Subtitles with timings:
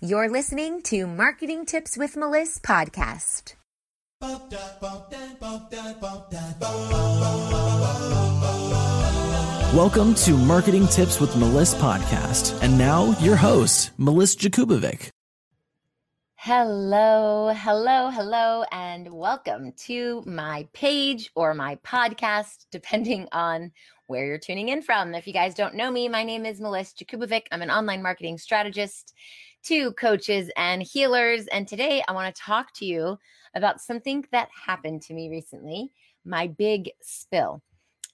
[0.00, 3.54] You're listening to Marketing Tips with Meliss podcast.
[9.74, 12.56] Welcome to Marketing Tips with Meliss podcast.
[12.62, 15.08] And now your host, Meliss Jakubovic.
[16.36, 23.72] Hello, hello, hello, and welcome to my page or my podcast, depending on
[24.06, 25.12] where you're tuning in from.
[25.16, 27.46] If you guys don't know me, my name is Meliss Jakubovic.
[27.50, 29.12] I'm an online marketing strategist
[29.68, 31.46] to coaches and healers.
[31.48, 33.18] And today I want to talk to you
[33.54, 35.92] about something that happened to me recently
[36.24, 37.62] my big spill.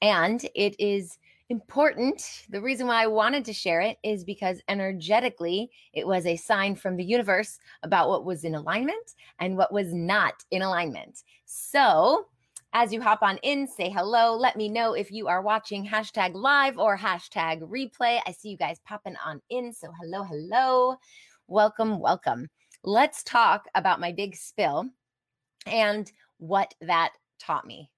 [0.03, 1.17] And it is
[1.51, 2.47] important.
[2.49, 6.75] The reason why I wanted to share it is because energetically, it was a sign
[6.75, 11.23] from the universe about what was in alignment and what was not in alignment.
[11.45, 12.27] So,
[12.73, 14.35] as you hop on in, say hello.
[14.37, 18.21] Let me know if you are watching hashtag live or hashtag replay.
[18.27, 19.73] I see you guys popping on in.
[19.73, 20.97] So, hello, hello.
[21.47, 22.49] Welcome, welcome.
[22.85, 24.89] Let's talk about my big spill
[25.67, 27.91] and what that taught me.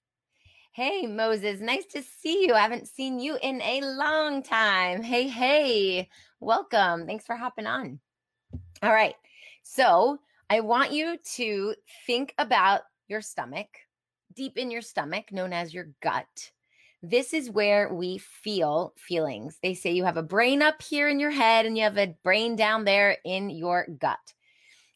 [0.73, 2.55] Hey, Moses, nice to see you.
[2.55, 5.01] I haven't seen you in a long time.
[5.01, 6.09] Hey, hey,
[6.41, 7.07] welcome.
[7.07, 8.01] Thanks for hopping on.
[8.83, 9.15] All right.
[9.63, 10.19] So,
[10.51, 13.69] I want you to think about your stomach,
[14.35, 16.51] deep in your stomach, known as your gut.
[17.09, 19.59] This is where we feel feelings.
[19.63, 22.15] They say you have a brain up here in your head and you have a
[22.25, 24.19] brain down there in your gut.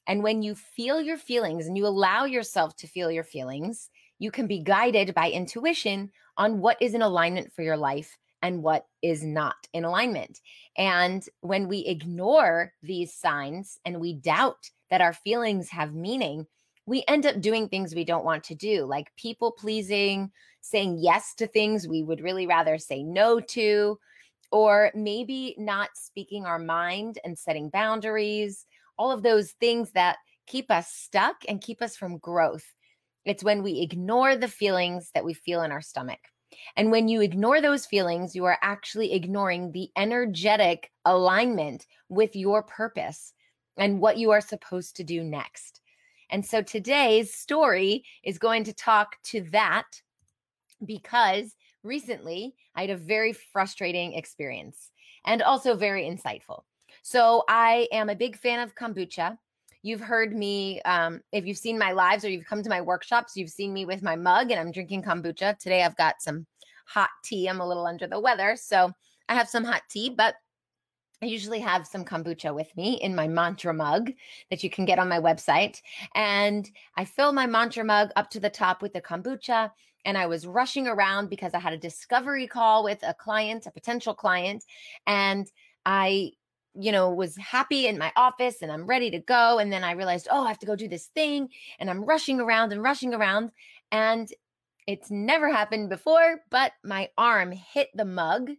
[0.08, 4.32] And when you feel your feelings and you allow yourself to feel your feelings, you
[4.32, 8.86] can be guided by intuition on what is in alignment for your life and what
[9.02, 10.40] is not in alignment.
[10.76, 16.46] And when we ignore these signs and we doubt that our feelings have meaning,
[16.86, 21.34] we end up doing things we don't want to do, like people pleasing, saying yes
[21.36, 23.98] to things we would really rather say no to,
[24.52, 28.66] or maybe not speaking our mind and setting boundaries,
[28.98, 30.16] all of those things that
[30.46, 32.64] keep us stuck and keep us from growth.
[33.24, 36.20] It's when we ignore the feelings that we feel in our stomach.
[36.76, 42.62] And when you ignore those feelings, you are actually ignoring the energetic alignment with your
[42.62, 43.32] purpose
[43.76, 45.80] and what you are supposed to do next.
[46.30, 49.86] And so today's story is going to talk to that
[50.84, 54.90] because recently I had a very frustrating experience
[55.24, 56.62] and also very insightful.
[57.02, 59.38] So I am a big fan of kombucha.
[59.82, 63.36] You've heard me, um, if you've seen my lives or you've come to my workshops,
[63.36, 65.58] you've seen me with my mug and I'm drinking kombucha.
[65.58, 66.46] Today I've got some
[66.86, 67.48] hot tea.
[67.48, 68.56] I'm a little under the weather.
[68.56, 68.92] So
[69.28, 70.34] I have some hot tea, but
[71.22, 74.10] I usually have some kombucha with me in my mantra mug
[74.48, 75.80] that you can get on my website.
[76.14, 79.70] And I fill my mantra mug up to the top with the kombucha.
[80.04, 83.70] And I was rushing around because I had a discovery call with a client, a
[83.70, 84.64] potential client.
[85.06, 85.50] And
[85.84, 86.32] I
[86.74, 89.58] you know, was happy in my office and I'm ready to go.
[89.58, 91.48] And then I realized, oh, I have to go do this thing.
[91.78, 93.50] And I'm rushing around and rushing around.
[93.90, 94.32] And
[94.86, 98.50] it's never happened before, but my arm hit the mug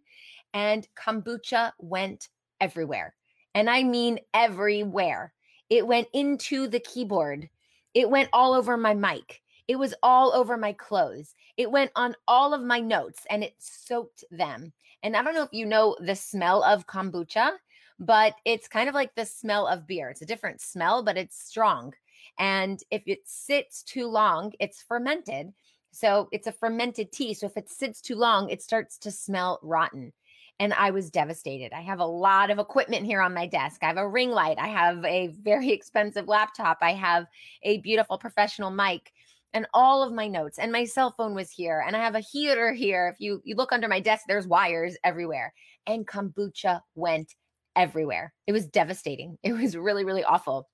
[0.54, 2.30] and kombucha went
[2.60, 3.16] everywhere.
[3.56, 5.34] And I mean everywhere.
[5.70, 7.50] It went into the keyboard,
[7.94, 12.14] it went all over my mic, it was all over my clothes, it went on
[12.28, 14.74] all of my notes and it soaked them.
[15.02, 17.52] And I don't know if you know the smell of kombucha
[18.02, 20.10] but it's kind of like the smell of beer.
[20.10, 21.94] It's a different smell, but it's strong.
[22.40, 25.54] And if it sits too long, it's fermented.
[25.92, 27.36] So it's a fermented tea.
[27.36, 30.14] So if it sits too long, it starts to smell rotten.
[30.60, 31.74] And I was devastated.
[31.74, 33.84] I have a lot of equipment here on my desk.
[33.84, 34.58] I have a ring light.
[34.60, 36.80] I have a very expensive laptop.
[36.82, 37.28] I have
[37.62, 39.12] a beautiful professional mic
[39.54, 42.20] and all of my notes and my cell phone was here and i have a
[42.20, 45.54] heater here if you you look under my desk there's wires everywhere
[45.88, 47.34] and kombucha went
[47.76, 48.34] everywhere.
[48.48, 49.38] It was devastating.
[49.44, 50.70] It was really, really awful.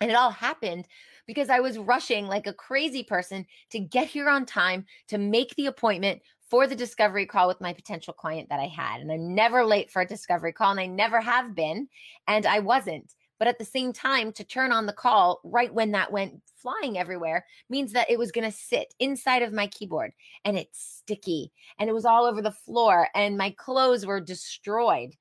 [0.00, 0.86] And it all happened
[1.26, 5.54] because I was rushing like a crazy person to get here on time to make
[5.56, 9.00] the appointment for the discovery call with my potential client that I had.
[9.00, 11.88] And I'm never late for a discovery call, and I never have been.
[12.26, 13.12] And I wasn't.
[13.38, 16.98] But at the same time, to turn on the call right when that went flying
[16.98, 20.12] everywhere means that it was going to sit inside of my keyboard
[20.44, 25.14] and it's sticky and it was all over the floor and my clothes were destroyed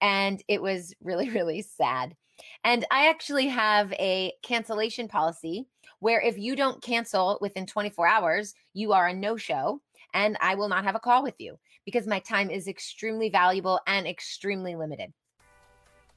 [0.00, 2.16] and it was really, really sad.
[2.64, 5.66] And I actually have a cancellation policy
[6.00, 9.80] where if you don't cancel within 24 hours, you are a no show
[10.14, 13.80] and I will not have a call with you because my time is extremely valuable
[13.86, 15.12] and extremely limited.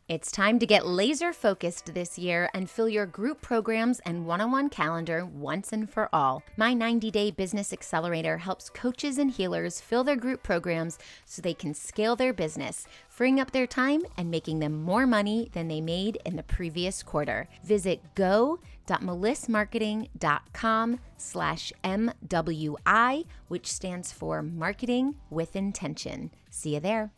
[0.07, 4.40] It's time to get laser focused this year and fill your group programs and one
[4.40, 6.44] on one calendar once and for all.
[6.56, 11.56] My 90 day business accelerator helps coaches and healers fill their group programs so they
[11.56, 15.81] can scale their business, freeing up their time and making them more money than they
[15.81, 17.48] made in the previous quarter.
[17.63, 26.30] Visit go.melissmarketing.com slash MWI, which stands for Marketing with Intention.
[26.51, 27.12] See you there.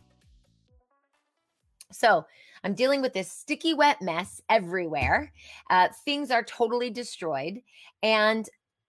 [1.90, 2.26] So,
[2.64, 5.32] I'm dealing with this sticky, wet mess everywhere.
[5.70, 7.60] Uh, things are totally destroyed.
[8.02, 8.48] And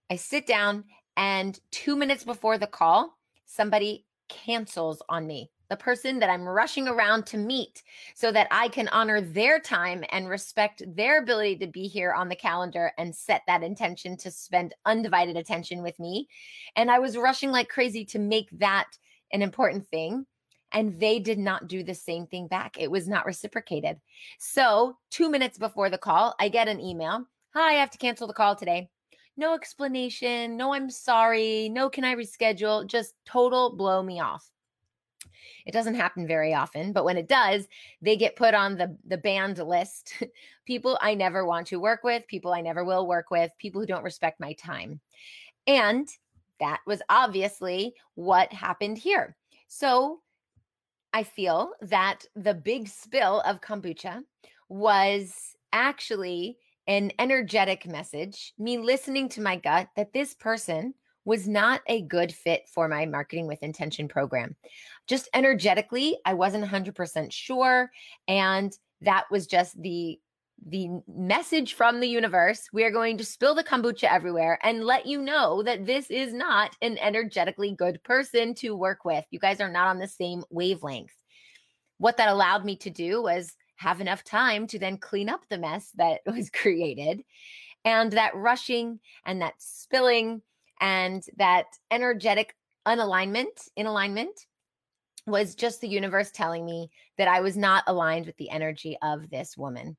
[0.09, 0.85] I sit down,
[1.17, 5.51] and two minutes before the call, somebody cancels on me.
[5.69, 7.83] The person that I'm rushing around to meet
[8.15, 12.27] so that I can honor their time and respect their ability to be here on
[12.27, 16.27] the calendar and set that intention to spend undivided attention with me.
[16.75, 18.87] And I was rushing like crazy to make that
[19.31, 20.25] an important thing
[20.71, 22.77] and they did not do the same thing back.
[22.79, 23.99] It was not reciprocated.
[24.37, 27.25] So, two minutes before the call, I get an email
[27.55, 28.91] Hi, I have to cancel the call today.
[29.35, 30.55] No explanation.
[30.55, 31.67] No, I'm sorry.
[31.67, 32.85] No, can I reschedule?
[32.85, 34.47] Just total blow me off.
[35.65, 37.67] It doesn't happen very often, but when it does,
[38.03, 40.13] they get put on the the banned list.
[40.65, 43.87] people I never want to work with, people I never will work with, people who
[43.87, 44.99] don't respect my time.
[45.65, 46.07] And
[46.59, 49.35] that was obviously what happened here.
[49.67, 50.19] So
[51.13, 54.21] I feel that the big spill of kombucha
[54.67, 56.57] was actually
[56.87, 60.93] an energetic message, me listening to my gut that this person
[61.25, 64.55] was not a good fit for my marketing with intention program.
[65.07, 67.91] Just energetically, I wasn't 100% sure.
[68.27, 70.19] And that was just the
[70.65, 72.67] the message from the universe.
[72.73, 76.33] We are going to spill the kombucha everywhere and let you know that this is
[76.33, 79.25] not an energetically good person to work with.
[79.31, 81.13] You guys are not on the same wavelength.
[81.97, 85.57] What that allowed me to do was have enough time to then clean up the
[85.57, 87.21] mess that was created.
[87.85, 90.41] And that rushing and that spilling
[90.81, 92.55] and that energetic
[92.85, 94.45] unalignment in alignment
[95.25, 99.29] was just the universe telling me that I was not aligned with the energy of
[99.29, 99.95] this woman.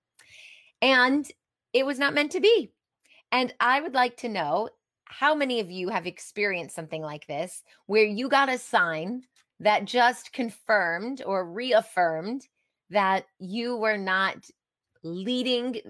[0.82, 1.30] And
[1.72, 2.72] it was not meant to be.
[3.32, 4.70] And I would like to know
[5.04, 9.22] how many of you have experienced something like this where you got a sign
[9.60, 12.46] that just confirmed or reaffirmed
[12.90, 14.36] that you were not
[15.02, 15.80] leading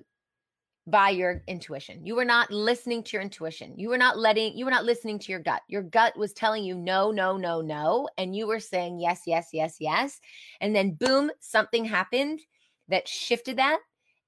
[0.87, 2.05] by your intuition.
[2.05, 3.79] You were not listening to your intuition.
[3.79, 5.63] You were not letting, you were not listening to your gut.
[5.69, 8.09] Your gut was telling you no, no, no, no.
[8.19, 10.21] And you were saying yes, yes, yes, yes.
[10.61, 12.41] And then boom, something happened
[12.89, 13.79] that shifted that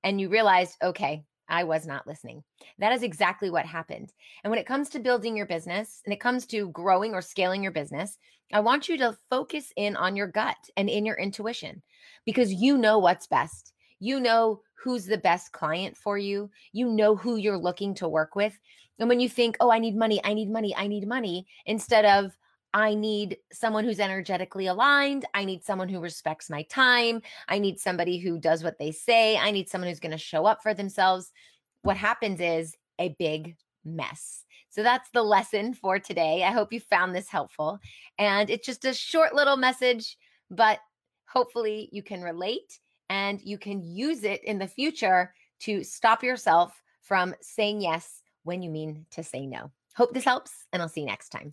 [0.05, 2.43] and you realized, okay, I was not listening.
[2.79, 4.13] That is exactly what happened.
[4.43, 7.63] And when it comes to building your business and it comes to growing or scaling
[7.63, 8.17] your business,
[8.53, 11.83] I want you to focus in on your gut and in your intuition
[12.25, 13.73] because you know what's best.
[13.99, 16.51] You know who's the best client for you.
[16.73, 18.59] You know who you're looking to work with.
[18.99, 22.05] And when you think, oh, I need money, I need money, I need money, instead
[22.05, 22.37] of,
[22.75, 25.27] I need someone who's energetically aligned.
[25.35, 27.21] I need someone who respects my time.
[27.49, 29.37] I need somebody who does what they say.
[29.37, 31.33] I need someone who's going to show up for themselves.
[31.83, 34.45] What happens is a big mess.
[34.71, 36.45] So that's the lesson for today.
[36.45, 37.79] I hope you found this helpful.
[38.19, 40.17] And it's just a short little message,
[40.51, 40.79] but
[41.29, 42.79] hopefully you can relate
[43.11, 48.63] and you can use it in the future to stop yourself from saying yes when
[48.63, 49.71] you mean to say no.
[49.95, 51.53] Hope this helps, and I'll see you next time.